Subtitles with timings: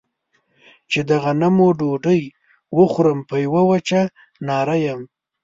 [0.91, 2.21] چې د غنمو ډوډۍ
[2.77, 4.01] وخورم په يوه وچه
[4.47, 5.01] ناره يم.